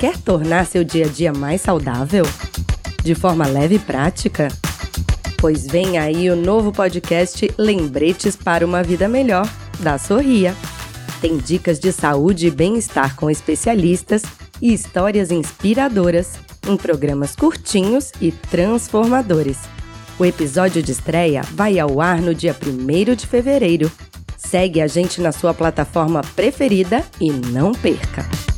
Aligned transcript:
Quer 0.00 0.16
tornar 0.16 0.64
seu 0.64 0.82
dia 0.82 1.04
a 1.04 1.08
dia 1.10 1.30
mais 1.30 1.60
saudável? 1.60 2.24
De 3.04 3.14
forma 3.14 3.46
leve 3.46 3.74
e 3.74 3.78
prática? 3.78 4.48
Pois 5.36 5.66
vem 5.66 5.98
aí 5.98 6.30
o 6.30 6.36
novo 6.36 6.72
podcast 6.72 7.52
Lembretes 7.58 8.34
para 8.34 8.64
uma 8.64 8.82
Vida 8.82 9.06
Melhor, 9.06 9.46
da 9.80 9.98
Sorria. 9.98 10.56
Tem 11.20 11.36
dicas 11.36 11.78
de 11.78 11.92
saúde 11.92 12.46
e 12.46 12.50
bem-estar 12.50 13.14
com 13.14 13.28
especialistas 13.28 14.22
e 14.62 14.72
histórias 14.72 15.30
inspiradoras 15.30 16.38
em 16.66 16.78
programas 16.78 17.36
curtinhos 17.36 18.10
e 18.22 18.32
transformadores. 18.32 19.58
O 20.18 20.24
episódio 20.24 20.82
de 20.82 20.92
estreia 20.92 21.42
vai 21.52 21.78
ao 21.78 22.00
ar 22.00 22.22
no 22.22 22.34
dia 22.34 22.56
1 22.56 23.14
de 23.14 23.26
fevereiro. 23.26 23.92
Segue 24.38 24.80
a 24.80 24.86
gente 24.86 25.20
na 25.20 25.30
sua 25.30 25.52
plataforma 25.52 26.22
preferida 26.34 27.04
e 27.20 27.30
não 27.30 27.72
perca! 27.72 28.49